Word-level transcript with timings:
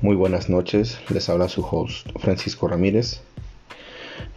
Muy 0.00 0.14
buenas 0.14 0.48
noches, 0.48 1.00
les 1.12 1.28
habla 1.28 1.48
su 1.48 1.66
host 1.68 2.06
Francisco 2.20 2.68
Ramírez. 2.68 3.20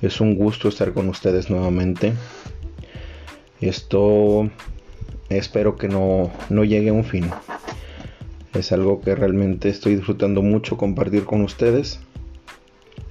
Es 0.01 0.19
un 0.19 0.33
gusto 0.33 0.67
estar 0.67 0.91
con 0.91 1.07
ustedes 1.07 1.51
nuevamente. 1.51 2.13
Esto 3.59 4.49
espero 5.29 5.75
que 5.75 5.87
no, 5.87 6.31
no 6.49 6.63
llegue 6.63 6.89
a 6.89 6.93
un 6.93 7.03
fin. 7.03 7.29
Es 8.55 8.71
algo 8.71 9.01
que 9.01 9.13
realmente 9.13 9.69
estoy 9.69 9.97
disfrutando 9.97 10.41
mucho 10.41 10.77
compartir 10.77 11.25
con 11.25 11.43
ustedes. 11.43 11.99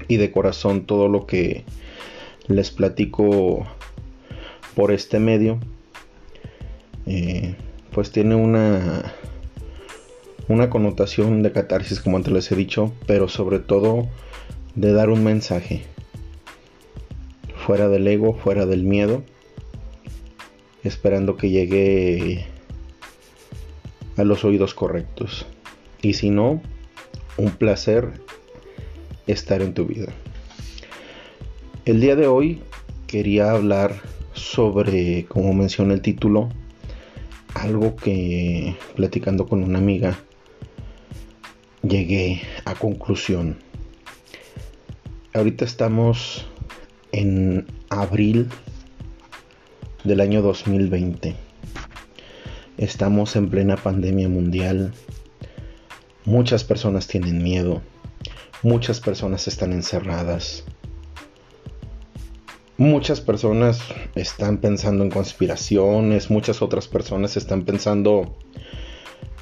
Y 0.08 0.16
de 0.16 0.32
corazón 0.32 0.86
todo 0.86 1.06
lo 1.06 1.26
que 1.26 1.64
les 2.48 2.72
platico 2.72 3.64
por 4.74 4.90
este 4.90 5.20
medio. 5.20 5.60
Eh, 7.06 7.54
pues 7.92 8.10
tiene 8.10 8.34
una 8.34 9.14
una 10.50 10.68
connotación 10.68 11.44
de 11.44 11.52
catarsis 11.52 12.00
como 12.00 12.16
antes 12.16 12.32
les 12.32 12.50
he 12.50 12.56
dicho, 12.56 12.92
pero 13.06 13.28
sobre 13.28 13.60
todo 13.60 14.08
de 14.74 14.92
dar 14.92 15.08
un 15.08 15.22
mensaje. 15.22 15.84
Fuera 17.54 17.88
del 17.88 18.08
ego, 18.08 18.34
fuera 18.34 18.66
del 18.66 18.82
miedo, 18.82 19.22
esperando 20.82 21.36
que 21.36 21.50
llegue 21.50 22.46
a 24.16 24.24
los 24.24 24.44
oídos 24.44 24.74
correctos. 24.74 25.46
Y 26.02 26.14
si 26.14 26.30
no, 26.30 26.60
un 27.36 27.50
placer 27.52 28.10
estar 29.28 29.62
en 29.62 29.72
tu 29.72 29.86
vida. 29.86 30.08
El 31.84 32.00
día 32.00 32.16
de 32.16 32.26
hoy 32.26 32.60
quería 33.06 33.52
hablar 33.52 34.00
sobre, 34.32 35.26
como 35.26 35.54
menciona 35.54 35.94
el 35.94 36.02
título, 36.02 36.48
algo 37.54 37.94
que 37.94 38.74
platicando 38.96 39.46
con 39.46 39.62
una 39.62 39.78
amiga 39.78 40.18
llegué 41.82 42.42
a 42.64 42.74
conclusión. 42.74 43.58
Ahorita 45.32 45.64
estamos 45.64 46.46
en 47.12 47.66
abril 47.88 48.48
del 50.04 50.20
año 50.20 50.42
2020. 50.42 51.34
Estamos 52.76 53.36
en 53.36 53.48
plena 53.50 53.76
pandemia 53.76 54.28
mundial. 54.28 54.92
Muchas 56.24 56.64
personas 56.64 57.06
tienen 57.06 57.42
miedo. 57.42 57.82
Muchas 58.62 59.00
personas 59.00 59.48
están 59.48 59.72
encerradas. 59.72 60.64
Muchas 62.76 63.20
personas 63.20 63.80
están 64.14 64.58
pensando 64.58 65.04
en 65.04 65.10
conspiraciones. 65.10 66.30
Muchas 66.30 66.62
otras 66.62 66.88
personas 66.88 67.36
están 67.36 67.64
pensando 67.64 68.36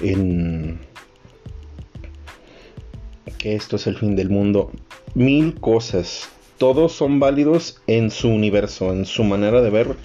en 0.01 0.81
que 3.37 3.55
esto 3.55 3.75
es 3.75 3.87
el 3.87 3.97
fin 3.97 4.15
del 4.15 4.29
mundo. 4.29 4.71
Mil 5.13 5.59
cosas. 5.59 6.29
Todos 6.57 6.91
son 6.91 7.19
válidos 7.19 7.81
en 7.87 8.11
su 8.11 8.29
universo, 8.29 8.91
en 8.91 9.05
su 9.05 9.23
manera 9.23 9.61
de 9.61 9.69
ver. 9.69 9.95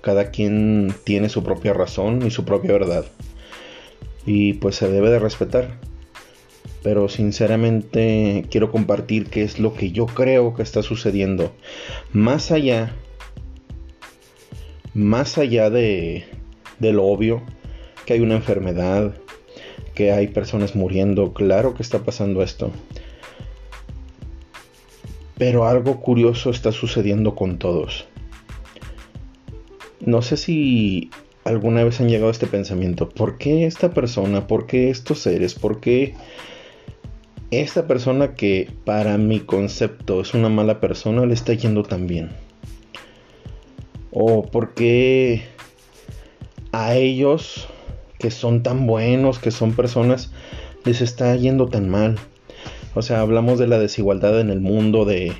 Cada 0.00 0.30
quien 0.30 0.94
tiene 1.04 1.28
su 1.28 1.42
propia 1.42 1.74
razón 1.74 2.26
y 2.26 2.30
su 2.30 2.44
propia 2.44 2.72
verdad. 2.72 3.04
Y 4.24 4.54
pues 4.54 4.76
se 4.76 4.88
debe 4.88 5.10
de 5.10 5.18
respetar. 5.18 5.78
Pero 6.82 7.08
sinceramente 7.08 8.46
quiero 8.50 8.70
compartir 8.72 9.26
qué 9.26 9.42
es 9.42 9.58
lo 9.58 9.74
que 9.74 9.92
yo 9.92 10.06
creo 10.06 10.54
que 10.54 10.62
está 10.62 10.82
sucediendo. 10.82 11.52
Más 12.12 12.50
allá. 12.50 12.96
Más 14.94 15.36
allá 15.36 15.68
de, 15.68 16.24
de 16.78 16.92
lo 16.92 17.04
obvio. 17.04 17.42
Que 18.06 18.14
hay 18.14 18.20
una 18.20 18.36
enfermedad 18.36 19.14
que 20.00 20.12
hay 20.12 20.28
personas 20.28 20.74
muriendo, 20.74 21.34
claro 21.34 21.74
que 21.74 21.82
está 21.82 21.98
pasando 21.98 22.42
esto. 22.42 22.70
Pero 25.36 25.66
algo 25.66 26.00
curioso 26.00 26.48
está 26.48 26.72
sucediendo 26.72 27.34
con 27.34 27.58
todos. 27.58 28.06
No 30.00 30.22
sé 30.22 30.38
si 30.38 31.10
alguna 31.44 31.84
vez 31.84 32.00
han 32.00 32.08
llegado 32.08 32.28
a 32.28 32.30
este 32.30 32.46
pensamiento. 32.46 33.10
¿Por 33.10 33.36
qué 33.36 33.66
esta 33.66 33.90
persona? 33.90 34.46
¿Por 34.46 34.66
qué 34.66 34.88
estos 34.88 35.18
seres? 35.18 35.54
¿Por 35.54 35.80
qué 35.80 36.14
esta 37.50 37.86
persona 37.86 38.34
que 38.34 38.70
para 38.86 39.18
mi 39.18 39.40
concepto 39.40 40.22
es 40.22 40.32
una 40.32 40.48
mala 40.48 40.80
persona 40.80 41.26
le 41.26 41.34
está 41.34 41.52
yendo 41.52 41.82
tan 41.82 42.06
bien? 42.06 42.30
¿O 44.12 44.44
por 44.46 44.72
qué 44.72 45.42
a 46.72 46.96
ellos 46.96 47.68
que 48.20 48.30
son 48.30 48.62
tan 48.62 48.86
buenos, 48.86 49.38
que 49.38 49.50
son 49.50 49.72
personas, 49.72 50.30
les 50.84 51.00
está 51.00 51.34
yendo 51.34 51.66
tan 51.66 51.88
mal. 51.88 52.18
O 52.94 53.02
sea, 53.02 53.20
hablamos 53.20 53.58
de 53.58 53.66
la 53.66 53.78
desigualdad 53.78 54.38
en 54.40 54.50
el 54.50 54.60
mundo, 54.60 55.04
de, 55.04 55.32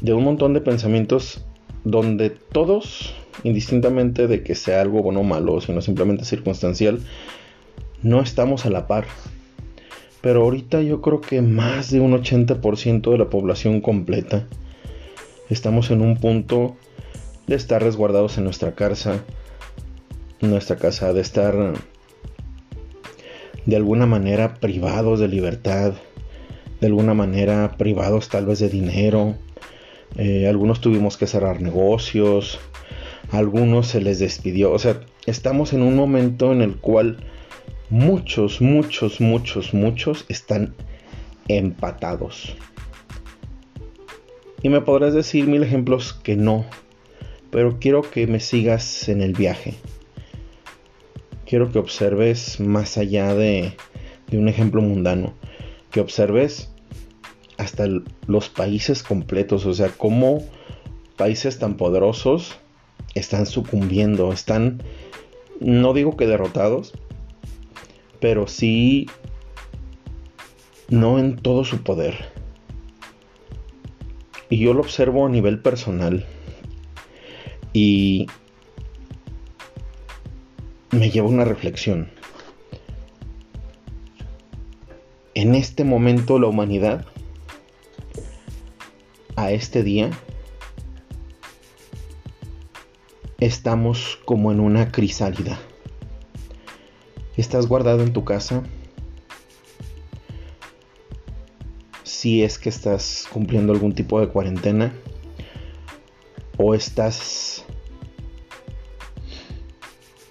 de 0.00 0.12
un 0.12 0.24
montón 0.24 0.52
de 0.52 0.60
pensamientos 0.60 1.44
donde 1.84 2.30
todos, 2.30 3.14
indistintamente 3.44 4.26
de 4.26 4.42
que 4.42 4.54
sea 4.54 4.82
algo 4.82 5.02
bueno 5.02 5.20
o 5.20 5.24
malo, 5.24 5.60
sino 5.60 5.80
simplemente 5.80 6.24
circunstancial, 6.24 7.00
no 8.02 8.20
estamos 8.20 8.66
a 8.66 8.70
la 8.70 8.86
par. 8.86 9.06
Pero 10.20 10.42
ahorita 10.42 10.82
yo 10.82 11.00
creo 11.00 11.20
que 11.20 11.40
más 11.40 11.90
de 11.90 12.00
un 12.00 12.12
80% 12.12 13.10
de 13.10 13.18
la 13.18 13.30
población 13.30 13.80
completa 13.80 14.46
estamos 15.48 15.90
en 15.90 16.02
un 16.02 16.16
punto 16.16 16.76
de 17.46 17.56
estar 17.56 17.82
resguardados 17.82 18.36
en 18.36 18.44
nuestra 18.44 18.74
casa, 18.74 19.24
nuestra 20.40 20.76
casa, 20.76 21.12
de 21.12 21.20
estar 21.20 21.74
de 23.66 23.76
alguna 23.76 24.06
manera 24.06 24.54
privados 24.54 25.20
de 25.20 25.28
libertad, 25.28 25.92
de 26.80 26.86
alguna 26.86 27.12
manera 27.14 27.74
privados 27.76 28.28
tal 28.28 28.46
vez 28.46 28.60
de 28.60 28.68
dinero. 28.68 29.36
Eh, 30.16 30.48
algunos 30.48 30.80
tuvimos 30.80 31.16
que 31.16 31.26
cerrar 31.26 31.60
negocios, 31.60 32.60
algunos 33.30 33.88
se 33.88 34.00
les 34.00 34.20
despidió. 34.20 34.72
O 34.72 34.78
sea, 34.78 35.00
estamos 35.26 35.72
en 35.72 35.82
un 35.82 35.96
momento 35.96 36.52
en 36.52 36.62
el 36.62 36.76
cual 36.76 37.18
muchos, 37.90 38.60
muchos, 38.60 39.20
muchos, 39.20 39.74
muchos 39.74 40.24
están 40.28 40.74
empatados. 41.48 42.56
Y 44.62 44.70
me 44.70 44.80
podrás 44.80 45.14
decir 45.14 45.46
mil 45.46 45.62
ejemplos 45.62 46.14
que 46.14 46.36
no, 46.36 46.64
pero 47.50 47.78
quiero 47.78 48.02
que 48.02 48.26
me 48.26 48.40
sigas 48.40 49.08
en 49.08 49.20
el 49.20 49.34
viaje 49.34 49.74
quiero 51.48 51.72
que 51.72 51.78
observes 51.78 52.60
más 52.60 52.98
allá 52.98 53.34
de, 53.34 53.72
un 54.32 54.48
ejemplo 54.48 54.82
mundano, 54.82 55.32
que 55.90 56.00
observes 56.00 56.70
hasta 57.56 57.86
los 58.26 58.50
países 58.50 59.02
completos, 59.02 59.64
o 59.64 59.72
sea, 59.72 59.88
cómo 59.88 60.44
países 61.16 61.58
tan 61.58 61.76
poderosos 61.76 62.58
están 63.14 63.46
sucumbiendo, 63.46 64.32
están, 64.32 64.82
no 65.58 65.94
digo 65.94 66.16
que 66.16 66.26
derrotados, 66.26 66.92
pero 68.20 68.46
sí 68.46 69.06
no 70.88 71.18
en 71.18 71.36
todo 71.36 71.64
su 71.64 71.82
poder. 71.82 72.26
Y 74.50 74.58
yo 74.58 74.74
lo 74.74 74.80
observo 74.80 75.26
a 75.26 75.30
nivel 75.30 75.60
personal. 75.60 76.26
Y 77.72 78.26
me 80.90 81.10
lleva 81.10 81.28
una 81.28 81.44
reflexión. 81.44 82.10
En 85.34 85.54
este 85.54 85.84
momento 85.84 86.38
la 86.38 86.48
humanidad, 86.48 87.06
a 89.36 89.52
este 89.52 89.82
día, 89.82 90.10
estamos 93.38 94.18
como 94.24 94.50
en 94.50 94.60
una 94.60 94.90
crisálida. 94.90 95.58
Estás 97.36 97.68
guardado 97.68 98.02
en 98.02 98.12
tu 98.12 98.24
casa. 98.24 98.64
Si 102.02 102.42
es 102.42 102.58
que 102.58 102.68
estás 102.68 103.28
cumpliendo 103.32 103.72
algún 103.72 103.94
tipo 103.94 104.18
de 104.18 104.28
cuarentena 104.28 104.92
o 106.56 106.74
estás 106.74 107.57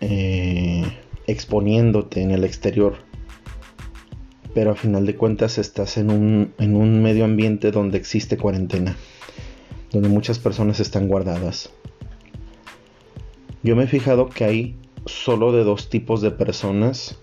eh, 0.02 0.84
exponiéndote 1.28 2.22
en 2.22 2.32
el 2.32 2.44
exterior 2.44 3.08
pero 4.58 4.72
a 4.72 4.76
final 4.76 5.06
de 5.06 5.16
cuentas 5.16 5.60
estás 5.60 5.98
en 5.98 6.10
un, 6.10 6.52
en 6.58 6.76
un 6.76 7.04
medio 7.04 7.26
ambiente 7.26 7.70
donde 7.70 8.00
existe 8.00 8.38
cuarentena, 8.38 8.98
donde 9.92 10.10
muchas 10.10 10.40
personas 10.40 10.80
están 10.80 11.08
guardadas. 11.08 11.72
Yo 13.62 13.76
me 13.76 13.84
he 13.84 13.88
fijado 13.88 14.30
que 14.30 14.46
hay 14.46 14.76
solo 15.06 15.52
de 15.52 15.64
dos 15.64 15.92
tipos 15.92 16.22
de 16.22 16.32
personas 16.32 17.20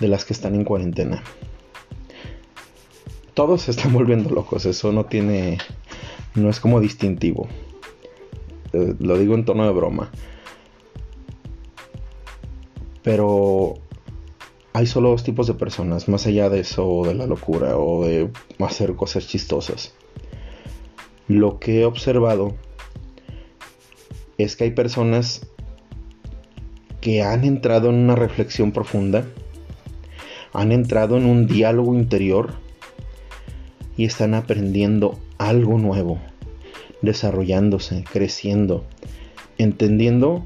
de 0.00 0.08
las 0.08 0.24
que 0.24 0.32
están 0.32 0.56
en 0.56 0.64
cuarentena. 0.64 1.22
Todos 3.34 3.62
se 3.62 3.70
están 3.70 3.92
volviendo 3.92 4.28
locos, 4.28 4.66
eso 4.66 4.90
no 4.90 5.06
tiene, 5.06 5.58
no 6.34 6.50
es 6.50 6.58
como 6.58 6.80
distintivo. 6.80 7.46
Eh, 8.72 8.94
lo 8.98 9.16
digo 9.16 9.36
en 9.36 9.44
tono 9.44 9.64
de 9.64 9.70
broma. 9.70 10.10
Pero 13.08 13.76
hay 14.74 14.86
solo 14.86 15.08
dos 15.08 15.24
tipos 15.24 15.46
de 15.46 15.54
personas, 15.54 16.10
más 16.10 16.26
allá 16.26 16.50
de 16.50 16.60
eso, 16.60 17.04
de 17.06 17.14
la 17.14 17.24
locura 17.24 17.78
o 17.78 18.04
de 18.04 18.28
hacer 18.58 18.96
cosas 18.96 19.26
chistosas. 19.26 19.94
Lo 21.26 21.58
que 21.58 21.80
he 21.80 21.84
observado 21.86 22.54
es 24.36 24.56
que 24.56 24.64
hay 24.64 24.72
personas 24.72 25.46
que 27.00 27.22
han 27.22 27.44
entrado 27.44 27.88
en 27.88 27.94
una 27.94 28.14
reflexión 28.14 28.72
profunda, 28.72 29.24
han 30.52 30.70
entrado 30.70 31.16
en 31.16 31.24
un 31.24 31.46
diálogo 31.46 31.94
interior 31.94 32.56
y 33.96 34.04
están 34.04 34.34
aprendiendo 34.34 35.18
algo 35.38 35.78
nuevo, 35.78 36.18
desarrollándose, 37.00 38.04
creciendo, 38.12 38.84
entendiendo 39.56 40.44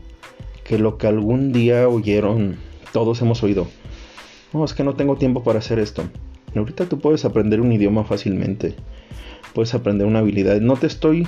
que 0.64 0.79
lo 0.79 0.99
que 0.99 1.06
algún 1.06 1.53
día 1.53 1.88
oyeron, 1.88 2.56
todos 2.93 3.20
hemos 3.23 3.43
oído, 3.43 3.69
no, 4.53 4.64
es 4.64 4.75
que 4.75 4.85
no 4.85 4.94
tengo 4.94 5.17
tiempo 5.17 5.43
para 5.43 5.61
hacer 5.61 5.79
esto. 5.79 6.05
Ahorita 6.55 6.87
tú 6.87 6.99
puedes 6.99 7.25
aprender 7.25 7.61
un 7.61 7.73
idioma 7.73 8.05
fácilmente. 8.05 8.75
Puedes 9.55 9.75
aprender 9.75 10.06
una 10.06 10.19
habilidad. 10.19 10.61
No 10.61 10.76
te 10.76 10.87
estoy... 10.87 11.26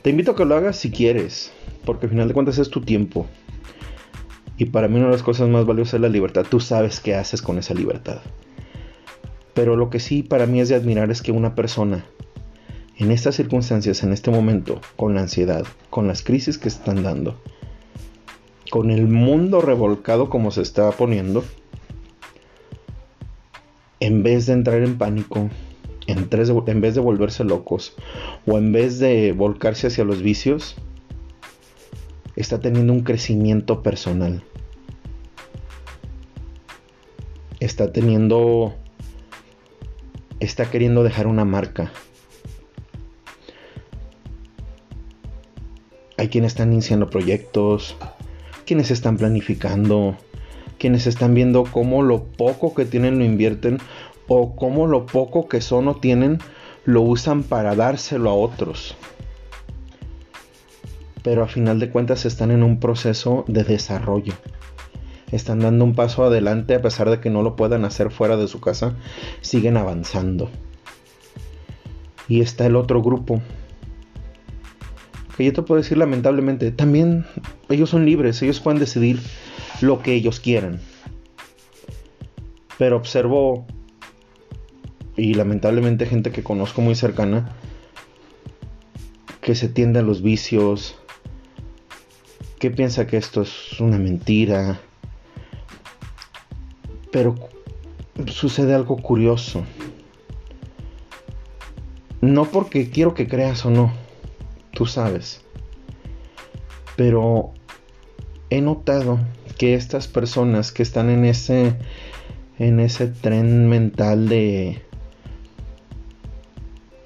Te 0.00 0.10
invito 0.10 0.32
a 0.32 0.36
que 0.36 0.46
lo 0.46 0.56
hagas 0.56 0.76
si 0.76 0.90
quieres. 0.90 1.52
Porque 1.84 2.06
al 2.06 2.10
final 2.10 2.28
de 2.28 2.34
cuentas 2.34 2.58
es 2.58 2.70
tu 2.70 2.80
tiempo. 2.80 3.26
Y 4.56 4.66
para 4.66 4.88
mí 4.88 4.96
una 4.96 5.06
de 5.06 5.12
las 5.12 5.22
cosas 5.22 5.48
más 5.48 5.66
valiosas 5.66 5.94
es 5.94 6.00
la 6.00 6.08
libertad. 6.08 6.46
Tú 6.48 6.58
sabes 6.60 7.00
qué 7.00 7.14
haces 7.14 7.42
con 7.42 7.58
esa 7.58 7.74
libertad. 7.74 8.20
Pero 9.52 9.76
lo 9.76 9.90
que 9.90 10.00
sí 10.00 10.22
para 10.22 10.46
mí 10.46 10.60
es 10.60 10.70
de 10.70 10.74
admirar 10.74 11.10
es 11.10 11.20
que 11.20 11.32
una 11.32 11.54
persona 11.54 12.06
en 12.96 13.10
estas 13.10 13.34
circunstancias, 13.34 14.02
en 14.02 14.12
este 14.12 14.30
momento, 14.30 14.80
con 14.96 15.14
la 15.14 15.22
ansiedad, 15.22 15.66
con 15.90 16.06
las 16.06 16.22
crisis 16.22 16.56
que 16.56 16.68
están 16.68 17.02
dando, 17.02 17.36
con 18.72 18.90
el 18.90 19.06
mundo 19.06 19.60
revolcado 19.60 20.30
como 20.30 20.50
se 20.50 20.62
está 20.62 20.90
poniendo, 20.92 21.44
en 24.00 24.22
vez 24.22 24.46
de 24.46 24.54
entrar 24.54 24.82
en 24.82 24.96
pánico, 24.96 25.50
en, 26.06 26.30
vez 26.80 26.94
de 26.94 27.00
volverse 27.02 27.44
locos 27.44 27.94
o 28.46 28.56
en 28.56 28.72
vez 28.72 28.98
de 28.98 29.32
volcarse 29.32 29.88
hacia 29.88 30.04
los 30.04 30.22
vicios, 30.22 30.76
está 32.34 32.60
teniendo 32.60 32.94
un 32.94 33.02
crecimiento 33.02 33.82
personal. 33.82 34.42
Está 37.60 37.92
teniendo... 37.92 38.74
Está 40.40 40.70
queriendo 40.70 41.04
dejar 41.04 41.26
una 41.26 41.44
marca. 41.44 41.92
Hay 46.16 46.28
quienes 46.28 46.52
están 46.52 46.72
iniciando 46.72 47.10
proyectos, 47.10 47.96
quienes 48.72 48.90
están 48.90 49.18
planificando, 49.18 50.16
quienes 50.78 51.06
están 51.06 51.34
viendo 51.34 51.64
cómo 51.64 52.02
lo 52.02 52.24
poco 52.24 52.72
que 52.72 52.86
tienen 52.86 53.18
lo 53.18 53.24
invierten 53.26 53.76
o 54.28 54.56
cómo 54.56 54.86
lo 54.86 55.04
poco 55.04 55.46
que 55.46 55.60
son 55.60 55.88
o 55.88 55.96
tienen 55.96 56.38
lo 56.86 57.02
usan 57.02 57.42
para 57.42 57.74
dárselo 57.74 58.30
a 58.30 58.34
otros. 58.34 58.96
Pero 61.22 61.44
a 61.44 61.48
final 61.48 61.80
de 61.80 61.90
cuentas 61.90 62.24
están 62.24 62.50
en 62.50 62.62
un 62.62 62.80
proceso 62.80 63.44
de 63.46 63.62
desarrollo. 63.62 64.32
Están 65.32 65.58
dando 65.58 65.84
un 65.84 65.94
paso 65.94 66.24
adelante 66.24 66.74
a 66.74 66.80
pesar 66.80 67.10
de 67.10 67.20
que 67.20 67.28
no 67.28 67.42
lo 67.42 67.56
puedan 67.56 67.84
hacer 67.84 68.10
fuera 68.10 68.38
de 68.38 68.48
su 68.48 68.62
casa. 68.62 68.96
Siguen 69.42 69.76
avanzando. 69.76 70.48
Y 72.26 72.40
está 72.40 72.64
el 72.64 72.76
otro 72.76 73.02
grupo. 73.02 73.42
Que 75.36 75.44
yo 75.44 75.52
te 75.52 75.62
puedo 75.62 75.80
decir 75.80 75.98
lamentablemente, 75.98 76.70
también 76.70 77.24
ellos 77.68 77.90
son 77.90 78.04
libres, 78.04 78.42
ellos 78.42 78.60
pueden 78.60 78.78
decidir 78.78 79.18
lo 79.80 80.02
que 80.02 80.14
ellos 80.14 80.40
quieran. 80.40 80.80
Pero 82.78 82.96
observo, 82.96 83.66
y 85.16 85.34
lamentablemente 85.34 86.06
gente 86.06 86.32
que 86.32 86.42
conozco 86.42 86.82
muy 86.82 86.94
cercana, 86.94 87.50
que 89.40 89.54
se 89.54 89.68
tiende 89.68 90.00
a 90.00 90.02
los 90.02 90.22
vicios, 90.22 90.96
que 92.58 92.70
piensa 92.70 93.06
que 93.06 93.16
esto 93.16 93.42
es 93.42 93.80
una 93.80 93.98
mentira. 93.98 94.80
Pero 97.10 97.34
sucede 98.26 98.74
algo 98.74 98.96
curioso. 98.98 99.64
No 102.20 102.44
porque 102.44 102.88
quiero 102.88 103.14
que 103.14 103.26
creas 103.26 103.66
o 103.66 103.70
no, 103.70 103.92
tú 104.82 104.86
sabes. 104.86 105.42
Pero 106.96 107.52
he 108.50 108.60
notado 108.60 109.20
que 109.56 109.74
estas 109.74 110.08
personas 110.08 110.72
que 110.72 110.82
están 110.82 111.08
en 111.08 111.24
ese 111.24 111.76
en 112.58 112.80
ese 112.80 113.06
tren 113.06 113.68
mental 113.68 114.28
de 114.28 114.82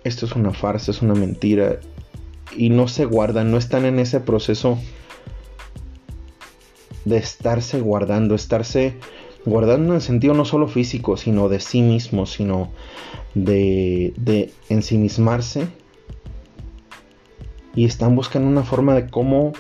esto 0.04 0.24
es 0.24 0.32
una 0.32 0.54
farsa, 0.54 0.90
es 0.90 1.02
una 1.02 1.12
mentira 1.12 1.80
y 2.56 2.70
no 2.70 2.88
se 2.88 3.04
guardan, 3.04 3.50
no 3.50 3.58
están 3.58 3.84
en 3.84 3.98
ese 3.98 4.20
proceso 4.20 4.78
de 7.04 7.18
estarse 7.18 7.82
guardando, 7.82 8.34
estarse 8.34 8.94
guardando 9.44 9.90
en 9.90 9.96
el 9.96 10.02
sentido 10.02 10.32
no 10.32 10.46
solo 10.46 10.66
físico, 10.66 11.18
sino 11.18 11.50
de 11.50 11.60
sí 11.60 11.82
mismo, 11.82 12.24
sino 12.24 12.70
de, 13.34 14.14
de 14.16 14.50
ensimismarse 14.70 15.68
y 17.76 17.84
están 17.84 18.16
buscando 18.16 18.48
una 18.48 18.64
forma 18.64 18.94
de 18.94 19.08
cómo 19.08 19.52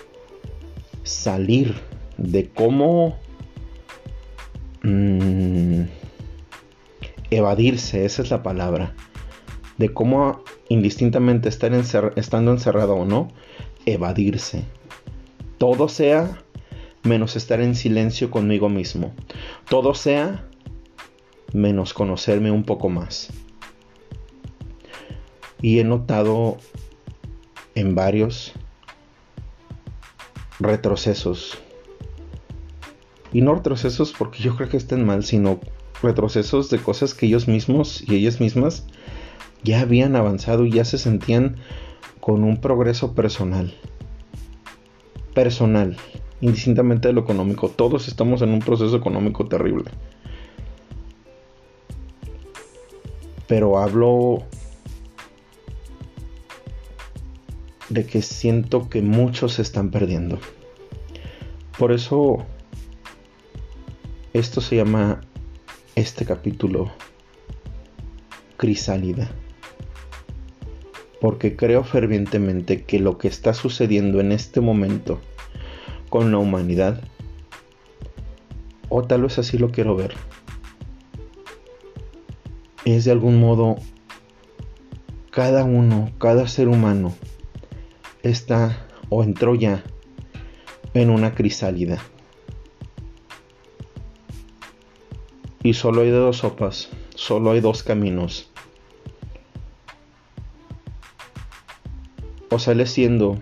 salir 1.04 1.76
de 2.16 2.48
cómo 2.48 3.16
mm, 4.82 5.82
evadirse, 7.30 8.04
esa 8.04 8.22
es 8.22 8.30
la 8.30 8.42
palabra, 8.42 8.94
de 9.78 9.92
cómo 9.92 10.42
indistintamente 10.68 11.48
estar 11.48 11.72
estando 12.16 12.52
encerrado 12.52 12.94
o 12.94 13.04
no, 13.04 13.28
evadirse. 13.84 14.64
Todo 15.58 15.88
sea 15.88 16.42
menos 17.02 17.36
estar 17.36 17.60
en 17.60 17.74
silencio 17.74 18.30
conmigo 18.30 18.68
mismo. 18.68 19.14
Todo 19.68 19.94
sea 19.94 20.48
menos 21.52 21.94
conocerme 21.94 22.50
un 22.50 22.64
poco 22.64 22.88
más. 22.88 23.30
Y 25.62 25.78
he 25.78 25.84
notado 25.84 26.58
en 27.76 27.94
varios 27.94 28.52
retrocesos 30.58 31.58
y 33.32 33.42
no 33.42 33.54
retrocesos 33.54 34.14
porque 34.16 34.42
yo 34.42 34.56
creo 34.56 34.68
que 34.68 34.78
estén 34.78 35.04
mal, 35.04 35.22
sino 35.22 35.60
retrocesos 36.02 36.70
de 36.70 36.78
cosas 36.78 37.14
que 37.14 37.26
ellos 37.26 37.48
mismos 37.48 38.02
y 38.06 38.16
ellas 38.16 38.40
mismas 38.40 38.86
ya 39.62 39.80
habían 39.80 40.16
avanzado 40.16 40.64
y 40.64 40.72
ya 40.72 40.84
se 40.84 40.98
sentían 40.98 41.56
con 42.20 42.44
un 42.44 42.60
progreso 42.60 43.14
personal. 43.14 43.74
Personal, 45.34 45.96
indistintamente 46.40 47.08
de 47.08 47.14
lo 47.14 47.20
económico. 47.20 47.68
Todos 47.68 48.08
estamos 48.08 48.40
en 48.40 48.50
un 48.50 48.60
proceso 48.60 48.96
económico 48.96 49.46
terrible. 49.46 49.90
Pero 53.46 53.78
hablo 53.78 54.44
de 57.88 58.06
que 58.06 58.22
siento 58.22 58.88
que 58.88 59.02
muchos 59.02 59.54
se 59.54 59.62
están 59.62 59.90
perdiendo. 59.90 60.38
Por 61.78 61.92
eso 61.92 62.38
esto 64.32 64.60
se 64.60 64.76
llama 64.76 65.20
este 65.94 66.24
capítulo 66.24 66.90
Crisálida. 68.56 69.30
Porque 71.20 71.56
creo 71.56 71.84
fervientemente 71.84 72.82
que 72.84 72.98
lo 72.98 73.18
que 73.18 73.28
está 73.28 73.54
sucediendo 73.54 74.20
en 74.20 74.32
este 74.32 74.60
momento 74.60 75.20
con 76.10 76.30
la 76.30 76.38
humanidad, 76.38 77.02
o 78.88 79.02
tal 79.02 79.22
vez 79.22 79.38
así 79.38 79.58
lo 79.58 79.70
quiero 79.70 79.96
ver, 79.96 80.14
es 82.84 83.04
de 83.04 83.10
algún 83.10 83.40
modo 83.40 83.76
cada 85.30 85.64
uno, 85.64 86.10
cada 86.18 86.46
ser 86.46 86.68
humano 86.68 87.14
está 88.28 88.86
o 89.08 89.22
entró 89.22 89.54
ya 89.54 89.82
en 90.94 91.10
una 91.10 91.34
crisálida. 91.34 91.98
Y 95.62 95.74
solo 95.74 96.02
hay 96.02 96.10
dos 96.10 96.38
sopas. 96.38 96.90
Solo 97.14 97.50
hay 97.50 97.60
dos 97.60 97.82
caminos. 97.82 98.50
O 102.50 102.58
sale 102.58 102.86
siendo 102.86 103.38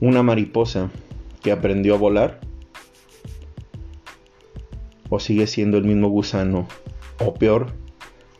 una 0.00 0.22
mariposa 0.22 0.90
que 1.42 1.52
aprendió 1.52 1.94
a 1.94 1.98
volar, 1.98 2.40
o 5.10 5.20
sigue 5.20 5.46
siendo 5.46 5.76
el 5.76 5.84
mismo 5.84 6.08
gusano, 6.08 6.66
o 7.18 7.34
peor, 7.34 7.72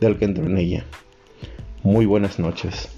del 0.01 0.19
que 0.19 0.25
entró 0.25 0.47
en 0.47 0.59
ella. 0.59 0.85
Muy 1.83 2.07
buenas 2.07 2.39
noches. 2.39 2.94